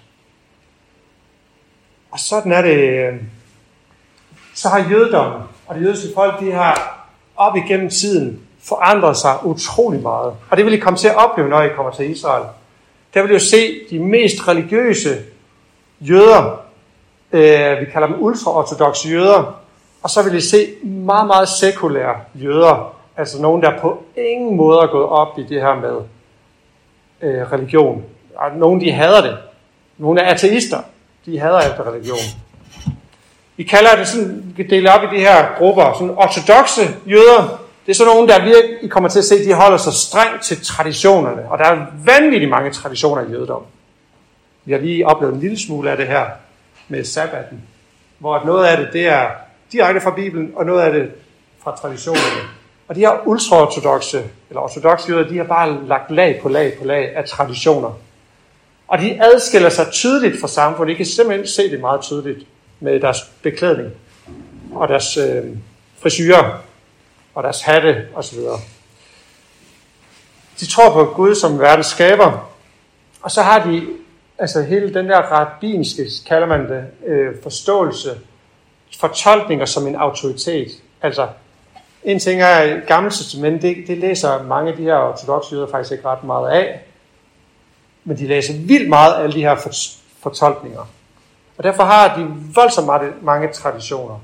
[2.10, 2.78] Og sådan er det.
[2.78, 3.14] Øh,
[4.54, 10.02] så har jødedommen og det jødiske folk, de har op igennem tiden forandret sig utrolig
[10.02, 10.34] meget.
[10.50, 12.44] Og det vil I komme til at opleve, når I kommer til Israel.
[13.14, 15.16] Der vil I jo se de mest religiøse
[16.00, 16.60] jøder,
[17.32, 19.60] øh, vi kalder dem ultraortodoxe jøder,
[20.02, 24.78] og så vil I se meget, meget sekulære jøder, altså nogen, der på ingen måde
[24.78, 25.96] er gået op i det her med
[27.22, 28.04] øh, religion.
[28.36, 29.36] Og nogen, de hader det.
[29.98, 30.78] Nogle er ateister.
[31.26, 32.18] De hader alt religion.
[33.56, 35.92] Vi kalder det sådan, vi kan dele op i de her grupper.
[35.92, 39.54] Sådan ortodoxe jøder, det er sådan nogen, der virkelig I kommer til at se, de
[39.54, 41.50] holder sig strengt til traditionerne.
[41.50, 43.62] Og der er vanvittigt mange traditioner i jødedom.
[44.64, 46.26] Vi har lige oplevet en lille smule af det her
[46.88, 47.62] med sabbaten,
[48.18, 49.28] hvor noget af det, det er
[49.72, 51.10] direkte fra Bibelen, og noget af det
[51.64, 52.48] fra traditionerne.
[52.88, 56.84] Og de her ultraortodoxe, eller ortodoxe jøder, de har bare lagt lag på lag på
[56.84, 57.92] lag af traditioner.
[58.88, 60.92] Og de adskiller sig tydeligt fra samfundet.
[60.92, 62.46] I kan simpelthen se det meget tydeligt
[62.80, 63.90] med deres beklædning
[64.72, 65.44] og deres øh,
[66.02, 66.62] frisyrer
[67.34, 68.38] og deres hatte osv.
[70.60, 72.50] De tror på Gud som verdens skaber,
[73.22, 73.86] og så har de
[74.38, 78.10] altså hele den der rabbinske, kalder man det, øh, forståelse,
[79.00, 80.68] fortolkninger som en autoritet.
[81.02, 81.28] Altså,
[82.04, 85.92] en ting er Gamle Testament, det, det læser mange af de her ortodoxe jøder faktisk
[85.92, 86.80] ikke ret meget af,
[88.04, 89.56] men de læser vildt meget af alle de her
[90.22, 90.86] fortolkninger.
[91.58, 94.20] Og derfor har de voldsomt mange traditioner.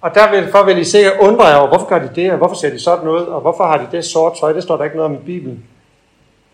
[0.00, 2.70] Og derfor vil I sikkert undre jer over, hvorfor gør de det, og hvorfor ser
[2.70, 5.10] de sådan ud, og hvorfor har de det sort tøj, det står der ikke noget
[5.10, 5.64] om i Bibelen.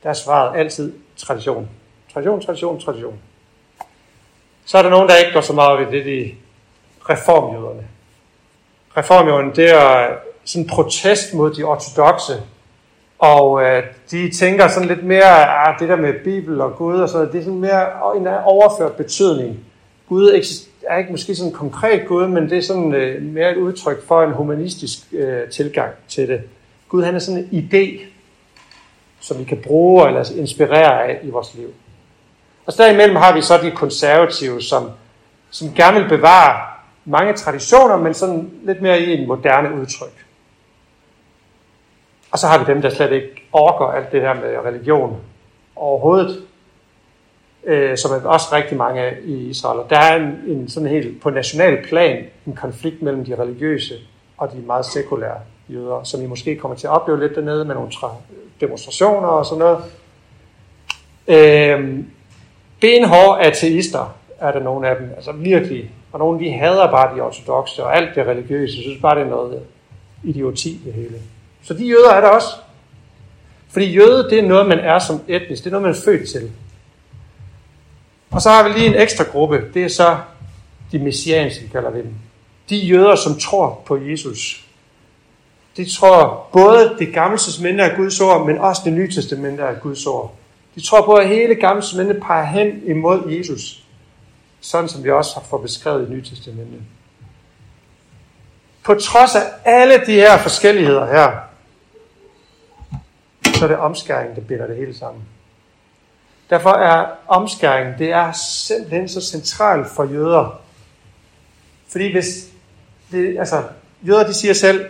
[0.03, 1.68] Der er svaret altid tradition.
[2.14, 3.18] Tradition, tradition, tradition.
[4.64, 6.35] Så er der nogen, der ikke går så meget ved det, de
[7.11, 7.87] reformjøderne.
[8.96, 10.09] Reformjøderne, det er
[10.44, 12.33] sådan protest mod de ortodoxe.
[13.18, 17.00] Og øh, de tænker sådan lidt mere, at ah, det der med Bibel og Gud
[17.00, 19.59] og sådan det er sådan mere en overført betydning.
[20.09, 20.28] Gud
[20.88, 24.07] er ikke måske sådan en konkret Gud, men det er sådan øh, mere et udtryk
[24.07, 26.40] for en humanistisk øh, tilgang til det.
[26.88, 28.00] Gud han er sådan en idé,
[29.20, 31.68] som vi kan bruge eller inspirere af i vores liv.
[32.66, 34.90] Og så derimellem har vi så de konservative, som,
[35.50, 36.61] som gerne vil bevare
[37.05, 40.21] mange traditioner, men sådan lidt mere i en moderne udtryk.
[42.33, 45.16] Og så har vi dem, der slet ikke orker alt det her med religion
[45.77, 46.42] overhovedet,
[47.64, 49.81] øh, som er også rigtig mange af i Israel.
[49.81, 53.95] Og der er en, en sådan helt på national plan en konflikt mellem de religiøse
[54.38, 57.75] og de meget sekulære jøder, som I måske kommer til at opleve lidt dernede med
[57.75, 57.90] nogle
[58.61, 59.79] demonstrationer og sådan noget.
[61.29, 62.05] Øh,
[62.81, 65.90] benhårde ateister er der nogle af dem, altså virkelig.
[66.12, 68.77] Og nogle de hader bare de ortodoxe og alt det religiøse.
[68.77, 69.62] Jeg synes bare, det er noget
[70.25, 71.16] idioti det hele.
[71.62, 72.48] Så de jøder er der også.
[73.68, 75.64] Fordi jøde, det er noget, man er som etnisk.
[75.64, 76.51] Det er noget, man er født til.
[78.31, 79.64] Og så har vi lige en ekstra gruppe.
[79.75, 80.16] Det er så
[80.92, 82.14] de messianske, kalder vi dem.
[82.68, 84.64] De jøder, som tror på Jesus.
[85.77, 89.75] De tror både det gamle testamente er Guds ord, men også det nye testamente er
[89.75, 90.35] Guds ord.
[90.75, 93.83] De tror på, at hele gamle testamente peger hen imod Jesus.
[94.61, 96.77] Sådan som vi også har fået beskrevet i Nye Testamente.
[98.83, 101.38] På trods af alle de her forskelligheder her,
[103.62, 105.22] så er det omskæringen, der binder det hele sammen.
[106.51, 110.61] Derfor er omskæringen, det er simpelthen så centralt for jøder.
[111.88, 112.48] Fordi hvis,
[113.12, 113.62] det, altså,
[114.07, 114.87] jøder de siger selv,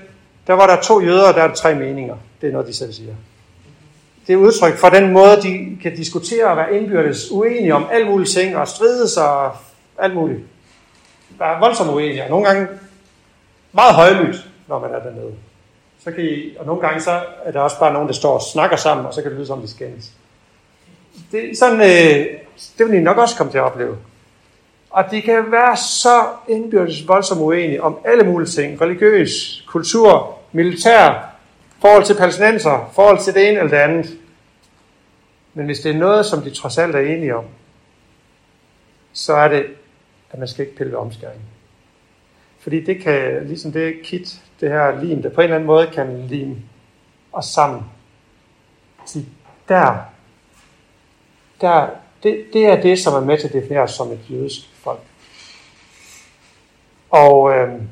[0.47, 2.17] der var der to jøder, og der er der tre meninger.
[2.41, 3.15] Det er noget, de selv siger.
[4.27, 8.07] Det er udtryk for den måde, de kan diskutere og være indbyrdes uenige om alt
[8.07, 9.57] mulige ting, og strides og
[9.99, 10.41] alt muligt.
[11.39, 12.69] Der voldsomt uenige, og nogle gange
[13.73, 15.33] meget højlydt, når man er dernede.
[16.05, 18.43] Så kan I, og nogle gange så er der også bare nogen, der står og
[18.43, 20.13] snakker sammen, og så kan det lyde som, de skændes.
[21.33, 22.27] Det, sådan, øh,
[22.79, 23.97] det vil I nok også komme til at opleve.
[24.91, 28.81] Og de kan være så indbyrdes voldsomt uenige om alle mulige ting.
[28.81, 31.35] Religiøs, kultur, militær,
[31.81, 34.19] forhold til palæstinenser, forhold til det ene eller det andet.
[35.55, 37.45] Men hvis det er noget, som de trods alt er enige om,
[39.13, 39.67] så er det,
[40.31, 41.47] at man skal ikke pille ved omskæringen.
[42.61, 45.87] Fordi det kan, ligesom det kit, det her lim, der på en eller anden måde
[45.87, 46.57] kan lime
[47.33, 47.83] os sammen.
[49.07, 49.19] Så
[49.69, 49.99] der,
[51.61, 51.89] der,
[52.23, 55.01] det, det er det, som er med til at definere os som et jødisk folk.
[57.11, 57.83] Og øh,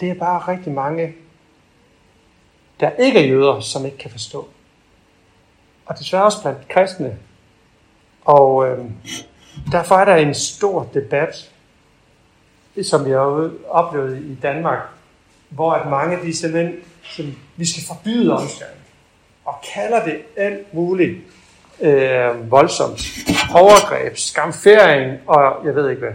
[0.00, 1.14] det er bare rigtig mange,
[2.80, 4.48] der ikke er jøder, som ikke kan forstå.
[5.86, 7.18] Og desværre også blandt kristne.
[8.24, 8.84] Og øh,
[9.72, 11.51] derfor er der en stor debat,
[12.82, 14.78] som jeg har oplevet i Danmark,
[15.48, 17.24] hvor at mange de simpelthen, som
[17.56, 18.80] vi skal forbyde omskæring,
[19.44, 21.18] og kalder det alt muligt
[21.80, 23.00] øh, voldsomt.
[23.54, 26.12] Overgreb, skamfering, og jeg ved ikke hvad.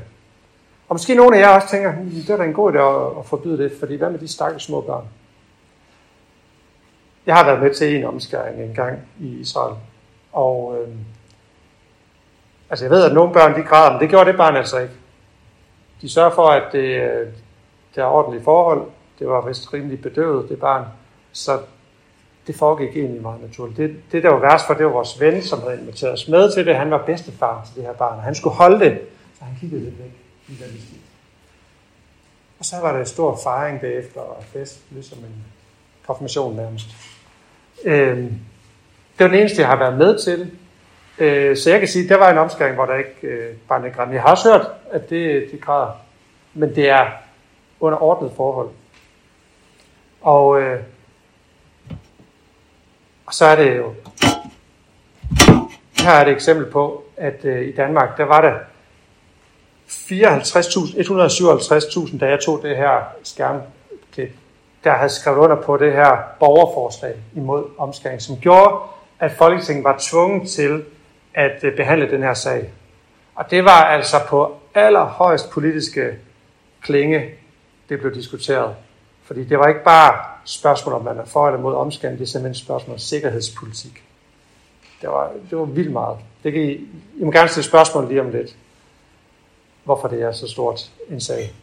[0.90, 3.20] Og måske nogle af jer også tænker, hm, det er da en god idé at,
[3.20, 5.04] at forbyde det, fordi hvad med de stakkels små børn?
[7.26, 9.76] Jeg har været med til en omskæring en gang i Israel,
[10.34, 10.94] og øh,
[12.70, 14.94] altså jeg ved, at nogle børn de græder, men det gjorde det barn altså ikke.
[16.02, 17.26] De sørger for, at det, der
[17.96, 18.88] det er ordentlige forhold.
[19.20, 20.86] Det var vist rimelig bedøvet, det barn.
[21.32, 21.60] Så
[22.48, 23.78] det foregik egentlig meget naturligt.
[23.78, 26.52] Det, det der var værst for, det var vores ven, som havde inviteret os med
[26.54, 26.76] til det.
[26.76, 29.00] Han var bedstefar til det her barn, og han skulle holde det.
[29.40, 30.12] Så han kiggede lidt væk.
[32.60, 35.46] Og så var der en stor fejring bagefter og fest, ligesom en
[36.08, 36.88] konfirmation nærmest.
[37.84, 38.40] Øhm,
[39.18, 40.52] det var den eneste, jeg har været med til.
[41.20, 43.90] Øh, så jeg kan sige, at der var en omskæring, hvor der ikke øh, bare
[43.90, 44.14] græn.
[44.14, 45.92] Jeg har også hørt, at det, det græder.
[46.54, 47.08] Men det er
[47.80, 48.70] under ordnet forhold.
[50.22, 50.80] Og, øh,
[53.26, 53.94] og så er det jo,
[56.00, 58.54] her er et eksempel på, at øh, i Danmark, der var der
[59.88, 64.32] 157.000, da jeg tog det her skærmklip,
[64.84, 68.76] der havde skrevet under på det her borgerforslag imod omskæring, som gjorde,
[69.20, 70.84] at Folketinget var tvunget til
[71.34, 72.74] at øh, behandle den her sag.
[73.36, 76.12] Og det var altså på allerhøjst politiske
[76.82, 77.30] klinge,
[77.90, 78.76] det blev diskuteret.
[79.24, 80.14] Fordi det var ikke bare
[80.46, 84.04] spørgsmål, om man er for eller mod omskæring, det er simpelthen et spørgsmål om sikkerhedspolitik.
[85.02, 86.18] Det var, det var vildt meget.
[86.44, 86.74] Det kan I,
[87.18, 88.56] I må gerne stille spørgsmål lige om lidt
[89.88, 91.54] hvorfor det er så stort en sag.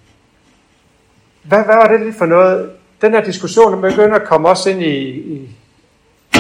[1.43, 2.71] Hvad, hvad var det lige for noget?
[3.01, 5.51] Den her diskussion begynder at komme også ind i, i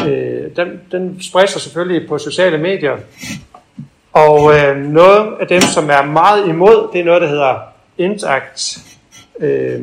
[0.09, 2.97] øh, den, den spredt sig selvfølgelig på sociale medier.
[4.13, 7.55] Og øh, noget af dem, som er meget imod, det er noget, der hedder
[7.99, 8.79] Intact
[9.41, 9.81] øh,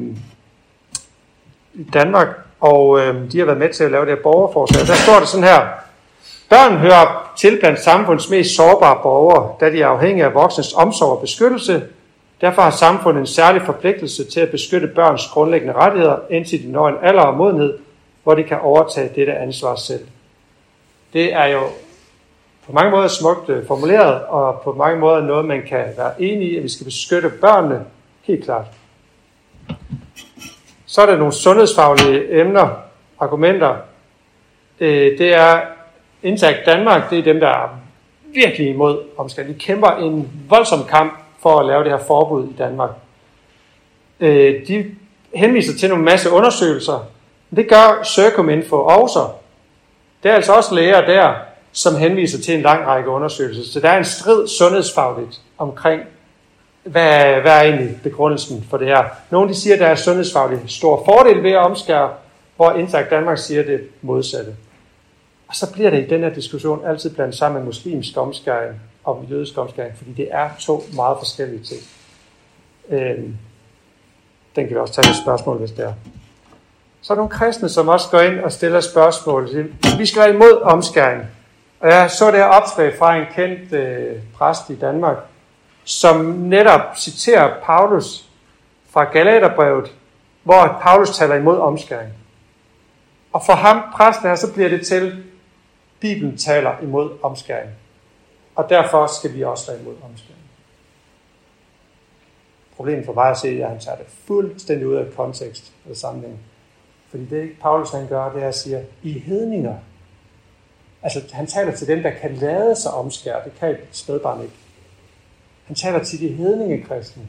[1.73, 2.27] i Danmark.
[2.59, 4.87] Og øh, de har været med til at lave det her borgerforslag.
[4.87, 5.67] Der står det sådan her.
[6.49, 11.09] Børn hører til blandt samfundets mest sårbare borgere, da de er afhængige af voksnes omsorg
[11.09, 11.83] og beskyttelse.
[12.41, 16.89] Derfor har samfundet en særlig forpligtelse til at beskytte børns grundlæggende rettigheder, indtil de når
[16.89, 17.77] en alder og modenhed,
[18.23, 20.07] hvor de kan overtage dette ansvar selv.
[21.13, 21.61] Det er jo
[22.65, 26.51] på mange måder smukt øh, formuleret, og på mange måder noget, man kan være enig
[26.51, 27.85] i, at vi skal beskytte børnene,
[28.21, 28.65] helt klart.
[30.85, 32.69] Så er der nogle sundhedsfaglige emner,
[33.19, 33.75] argumenter.
[34.79, 35.61] Øh, det er
[36.23, 37.69] Intact Danmark, det er dem, der er
[38.33, 39.53] virkelig imod omskæring.
[39.53, 42.89] De kæmper en voldsom kamp for at lave det her forbud i Danmark.
[44.19, 44.95] Øh, de
[45.35, 47.05] henviser til nogle masse undersøgelser.
[47.55, 49.29] Det gør Circuminfo også.
[50.23, 51.33] Der er altså også læger der,
[51.71, 53.73] som henviser til en lang række undersøgelser.
[53.73, 56.01] Så der er en strid sundhedsfagligt omkring,
[56.83, 59.03] hvad, hvad er egentlig begrundelsen for det her.
[59.29, 62.09] Nogle de siger, at der er sundhedsfagligt stor fordel ved at omskære,
[62.55, 64.55] hvor Intact Danmark siger det modsatte.
[65.47, 69.25] Og så bliver det i den her diskussion altid blandt sammen med muslimsk omskæring og
[69.29, 71.81] jødisk omskæring, fordi det er to meget forskellige ting.
[72.89, 73.37] Øhm,
[74.55, 75.93] den kan vi også tage et spørgsmål, hvis det er.
[77.01, 79.49] Så er der nogle kristne, som også går ind og stiller spørgsmål.
[79.97, 81.21] Vi skal være imod omskæring.
[81.79, 85.17] Og jeg så det her opslag fra en kendt øh, præst i Danmark,
[85.83, 88.25] som netop citerer Paulus
[88.89, 89.95] fra Galaterbrevet,
[90.43, 92.13] hvor Paulus taler imod omskæring.
[93.33, 95.23] Og for ham, præsten her, så bliver det til,
[95.99, 97.69] Bibelen taler imod omskæring.
[98.55, 100.41] Og derfor skal vi også være imod omskæring.
[102.75, 105.95] Problemet for mig at se, er, at han tager det fuldstændig ud af kontekst og
[105.95, 106.39] sammenhæng.
[107.11, 109.75] Fordi det Paulus han gør, det er at sige, I hedninger.
[111.03, 113.43] Altså han taler til dem, der kan lade sig omskære.
[113.45, 114.53] Det kan et spædbarn ikke.
[115.65, 117.23] Han taler til de hedninge kristne.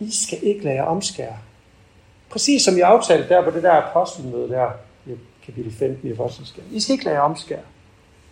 [0.00, 1.36] I skal ikke lade jer omskære.
[2.30, 4.70] Præcis som I aftalte der på det der apostelmøde der,
[5.06, 5.10] i
[5.46, 6.64] kapitel 15 i Apostelskab.
[6.70, 7.60] I skal ikke lade jer omskære.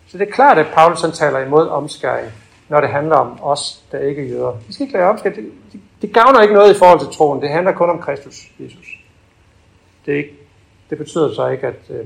[0.07, 2.31] Så det er klart, at Paulus han taler imod omskæring,
[2.69, 4.57] når det handler om os, der ikke er jøder.
[4.67, 5.35] Vi skal ikke lade omskære.
[5.35, 7.41] Det, det, det gavner ikke noget i forhold til troen.
[7.41, 9.02] Det handler kun om Kristus, Jesus.
[10.05, 10.35] Det, er ikke,
[10.89, 12.05] det betyder så ikke, at øh,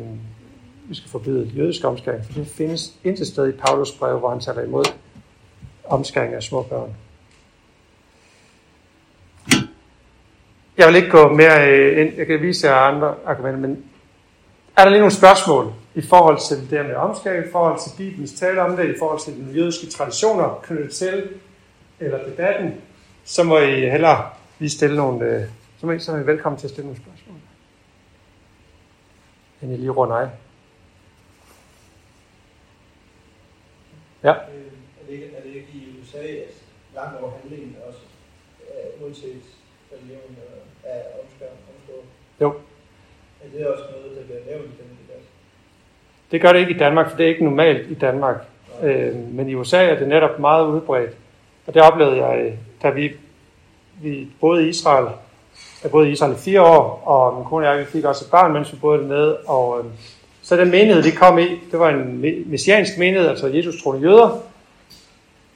[0.89, 4.39] vi skal forbyde jødisk omskæring, for det findes intet sted i Paulus brev, hvor han
[4.39, 4.85] taler imod
[5.85, 6.95] omskæring af små børn.
[10.77, 12.15] Jeg vil ikke gå mere øh, ind.
[12.17, 13.83] Jeg kan vise jer andre argumenter, men
[14.77, 18.33] er der lige nogle spørgsmål i forhold til det med omskæring, i forhold til Bibelens
[18.33, 21.29] tale om det, i forhold til den jødiske traditioner knyttet til,
[21.99, 22.73] eller debatten,
[23.25, 24.29] så må I hellere
[24.59, 25.41] lige stille nogle, øh,
[25.79, 27.16] så må I, så er I velkommen til at stille nogle spørgsmål.
[29.61, 30.29] Inden jeg lige runder af.
[34.23, 34.31] Ja.
[34.31, 34.37] Øh,
[35.01, 36.53] er det, ikke, er det ikke i USA, at
[36.95, 37.99] langt over handlingen også,
[38.61, 39.43] øh, uanset
[39.91, 42.05] religion, øh, er omskåret?
[42.41, 42.53] Jo.
[43.43, 45.23] Er det også noget, der bliver nævnt i den debat?
[46.31, 48.45] Det gør det ikke i Danmark, for det er ikke normalt i Danmark.
[48.83, 51.17] Øh, men i USA er det netop meget udbredt.
[51.67, 53.11] Og det oplevede jeg, da vi,
[54.01, 55.07] vi boede i Israel.
[55.83, 58.25] Jeg boede i Israel i fire år, og min kone og jeg vi fik også
[58.25, 59.37] et barn, mens vi boede dernede.
[59.37, 59.85] Og, øh,
[60.41, 62.21] så den menighed, vi kom i, det var en
[62.51, 64.39] messiansk menighed, altså Jesus troende jøder.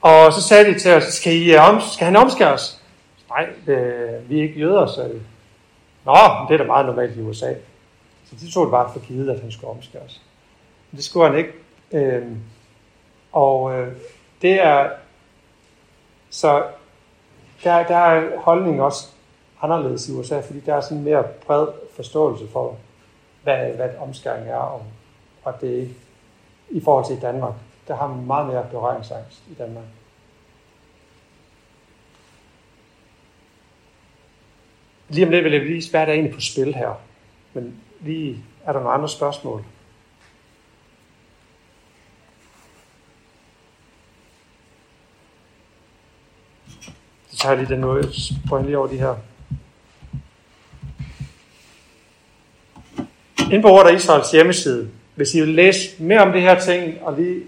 [0.00, 2.82] Og så sagde de til os, skal, I, øh, om, skal han omskæres?
[3.28, 5.20] Nej, øh, vi er ikke jøder, sagde vi.
[6.04, 6.16] Nå,
[6.48, 7.54] det er da meget normalt i USA.
[8.30, 10.22] Så de tog det bare for givet, at han skulle omskæres.
[10.90, 11.52] Men det skulle han ikke.
[11.92, 12.22] Øh,
[13.32, 13.88] og øh,
[14.42, 14.88] det er,
[16.30, 16.62] så
[17.64, 19.06] der, der er holdningen også
[19.62, 22.76] anderledes i USA, fordi der er sådan en mere bred forståelse for,
[23.42, 24.82] hvad, hvad omskæring er, og,
[25.44, 25.86] og det er
[26.70, 27.54] i forhold til Danmark.
[27.88, 29.84] Der har man meget mere berøringsangst i Danmark.
[35.08, 37.00] Lige om lidt vil jeg vise, hvad der er egentlig på spil her.
[37.52, 39.64] Men lige er der nogle andre spørgsmål.
[47.30, 48.12] Så tager jeg lige den måde,
[48.64, 49.16] lige over de her.
[53.52, 57.16] Inde på Ordet Israels hjemmeside, hvis I vil læse mere om det her ting, og
[57.18, 57.42] lige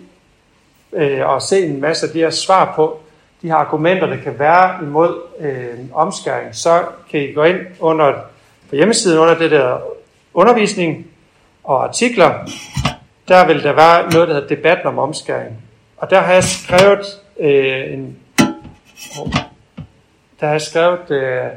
[0.92, 2.98] øh, og se en masse af de her svar på,
[3.42, 8.12] de her argumenter, der kan være imod øh, omskæring, så kan I gå ind under,
[8.68, 9.78] på hjemmesiden under det der
[10.34, 11.06] undervisning
[11.64, 12.50] og artikler.
[13.28, 15.56] Der vil der være noget, der hedder debatten om omskæring.
[15.96, 17.06] Og der har jeg skrevet
[17.40, 18.16] øh, en...
[19.20, 19.32] Oh,
[20.40, 21.50] der har jeg skrevet øh,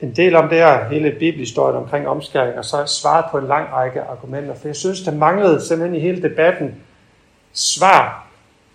[0.00, 3.72] en del om det her, hele bibelhistorien omkring omskæring, og så svaret på en lang
[3.72, 4.54] række argumenter.
[4.54, 6.74] For jeg synes, der manglede simpelthen i hele debatten
[7.52, 8.26] svar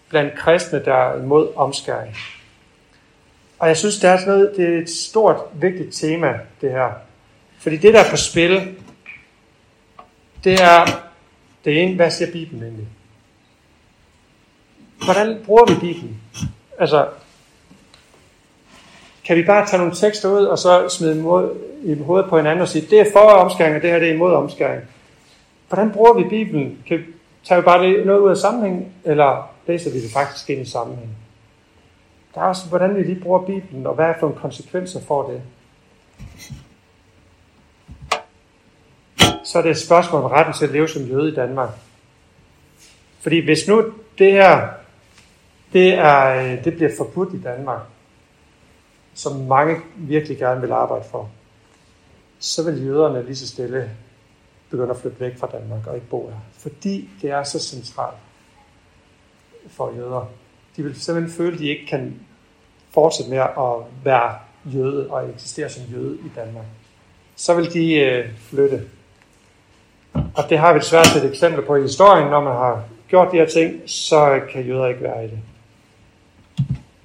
[0.09, 2.15] blandt kristne, der er imod omskæring.
[3.59, 6.89] Og jeg synes, det er, sådan noget, det er et stort, vigtigt tema, det her.
[7.59, 8.75] Fordi det, der er på spil,
[10.43, 10.85] det er,
[11.65, 12.87] det ene, hvad siger Bibelen egentlig?
[15.03, 16.21] Hvordan bruger vi Bibelen?
[16.79, 17.07] Altså,
[19.25, 22.61] kan vi bare tage nogle tekster ud, og så smide mod, i hovedet på hinanden
[22.61, 24.81] og sige, det er for omskæring, og det her det er imod omskæring.
[25.67, 26.77] Hvordan bruger vi Bibelen?
[26.87, 27.05] Kan,
[27.43, 31.09] tager vi bare noget ud af sammenhæng, eller læser vi det faktisk ind i sammenhæng?
[32.35, 35.31] Der er også, hvordan vi lige bruger Bibelen, og hvad er for en konsekvenser for
[35.31, 35.41] det.
[39.43, 41.69] Så er det et spørgsmål om retten til at leve som jøde i Danmark.
[43.19, 43.83] Fordi hvis nu
[44.17, 44.67] det her,
[45.73, 47.79] det, er, øh, det bliver forbudt i Danmark,
[49.13, 51.29] som mange virkelig gerne vil arbejde for,
[52.39, 53.89] så vil jøderne lige så stille
[54.69, 56.37] begynde at flytte væk fra Danmark og ikke bo her.
[56.53, 58.17] Fordi det er så centralt
[59.67, 60.29] for jøder.
[60.75, 62.19] De vil simpelthen føle, at de ikke kan
[62.89, 64.35] fortsætte med at være
[64.65, 66.65] jøde og eksistere som jøde i Danmark.
[67.35, 68.81] Så vil de øh, flytte.
[70.13, 72.29] Og det har vi desværre set eksempler på i historien.
[72.29, 75.39] Når man har gjort de her ting, så kan jøder ikke være i det.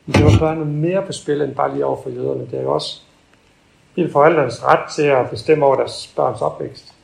[0.08, 2.46] Men det var bare noget mere på spil, end bare lige over for jøderne.
[2.50, 3.00] Det er jo også
[3.96, 6.94] hele forældrenes ret til at bestemme over deres børns opvækst.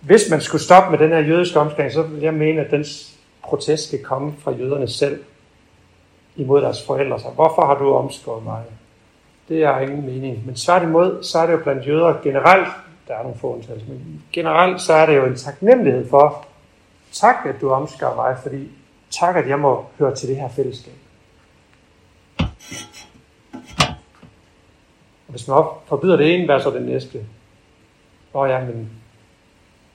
[0.00, 2.84] Hvis man skulle stoppe med den her jødiske omskæring, så vil jeg mene, at den
[3.42, 5.24] protest skal komme fra jøderne selv
[6.36, 7.20] imod deres forældre.
[7.20, 8.62] Så hvorfor har du omskåret mig?
[9.48, 10.46] Det har ingen mening.
[10.46, 12.68] Men tværtimod, så er det jo blandt jøder generelt,
[13.08, 16.46] der er nogle få undtagelser, men generelt så er det jo en taknemmelighed for,
[17.12, 18.70] tak at du omskar mig, fordi
[19.10, 21.03] tak at jeg må høre til det her fællesskab.
[25.34, 27.26] Hvis man forbyder det ene, hvad så det næste?
[28.34, 28.90] Nå ja, men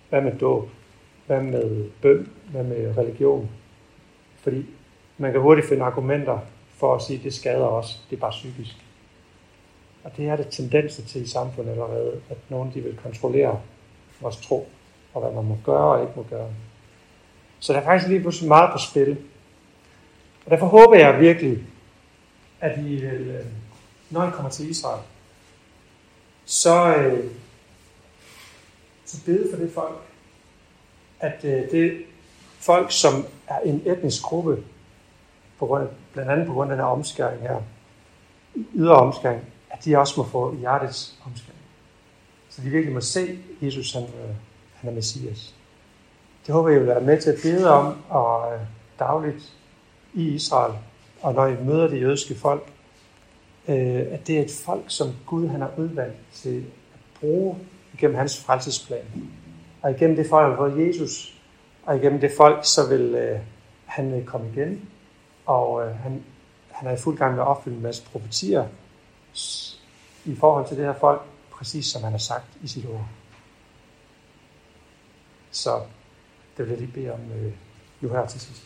[0.09, 0.69] hvad med dåb?
[1.27, 2.29] Hvad med bøn?
[2.51, 3.49] Hvad med religion?
[4.39, 4.65] Fordi
[5.17, 6.39] man kan hurtigt finde argumenter
[6.75, 8.05] for at sige, at det skader os.
[8.09, 8.75] Det er bare psykisk.
[10.03, 13.59] Og det er det tendenser til i samfundet allerede, at nogen de vil kontrollere
[14.21, 14.67] vores tro,
[15.13, 16.49] og hvad man må gøre og ikke må gøre.
[17.59, 19.17] Så der er faktisk lige pludselig meget på spil.
[20.45, 21.63] Og derfor håber jeg virkelig,
[22.61, 23.45] at I vil, øh,
[24.09, 25.01] når I kommer til Israel,
[26.49, 27.25] så, øh,
[29.05, 30.01] så bede for det folk,
[31.19, 32.05] at øh, det
[32.59, 34.63] folk, som er en etnisk gruppe,
[35.59, 37.61] på grund af, blandt andet på grund af den her omskæring her,
[38.73, 41.59] ydre omskæring, at de også må få hjertets omskæring.
[42.49, 44.35] Så de virkelig må se, Jesus han, øh,
[44.73, 45.55] han er Messias.
[46.45, 48.59] Det håber jeg vil være med til at bede om og øh,
[48.99, 49.53] dagligt
[50.13, 50.73] i Israel,
[51.21, 52.71] og når I møder det jødiske folk,
[53.68, 56.57] øh, at det er et folk, som Gud han har udvalgt til
[56.93, 57.57] at bruge
[57.93, 59.32] igennem hans frelsesplan.
[59.82, 61.41] Og igennem det folk, hvor Jesus,
[61.86, 63.39] og igennem det folk, så vil øh,
[63.86, 64.89] han øh, komme igen,
[65.45, 66.24] og øh, han,
[66.72, 68.68] han er i fuld gang med at opfylde en masse profetier
[70.26, 73.07] i forhold til det her folk, præcis som han har sagt i sit ord.
[75.51, 75.82] Så
[76.57, 77.53] det vil jeg lige bede om øh,
[78.01, 78.64] nu her til sidst.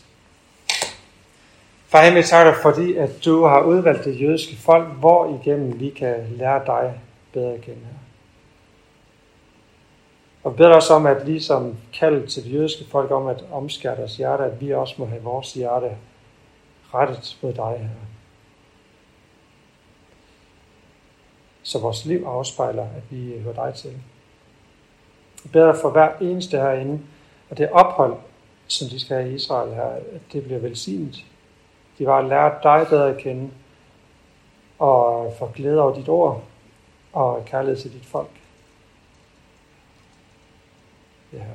[1.94, 5.90] Far Himmel, tak dig, fordi at du har udvalgt det jødiske folk, hvor igennem vi
[5.90, 7.02] kan lære dig
[7.34, 7.98] bedre at kende her.
[10.44, 14.18] Og beder os om, at ligesom kaldet til det jødiske folk om at omskære deres
[14.18, 15.98] hjerte, at vi også må have vores hjerte
[16.94, 18.08] rettet mod dig her.
[21.64, 23.92] Så vores liv afspejler, at vi hører dig til.
[25.44, 27.00] Jeg beder dig for hver eneste herinde,
[27.50, 28.16] at det ophold,
[28.68, 31.26] som de skal have i Israel her, at det bliver velsignet.
[31.98, 33.52] De var lært dig bedre at kende,
[34.80, 36.44] og få glæde over dit ord,
[37.14, 38.30] og kærlighed til dit folk.
[41.34, 41.46] Ja,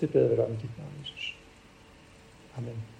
[0.00, 1.36] det beder vi dig om i dit navn, Jesus.
[2.58, 2.91] Amen.